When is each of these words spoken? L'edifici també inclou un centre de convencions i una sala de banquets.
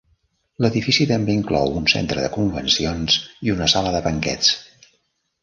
L'edifici 0.63 1.05
també 1.11 1.35
inclou 1.39 1.75
un 1.81 1.85
centre 1.93 2.23
de 2.23 2.31
convencions 2.39 3.19
i 3.49 3.55
una 3.59 3.69
sala 3.75 3.93
de 3.99 4.03
banquets. 4.09 4.53